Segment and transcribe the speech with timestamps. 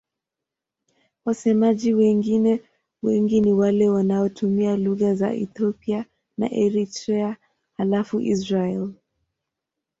[1.25, 2.63] Wasemaji wengine
[3.03, 6.05] wengi ni wale wanaotumia lugha za Ethiopia
[6.37, 7.37] na Eritrea
[7.77, 8.93] halafu Israel.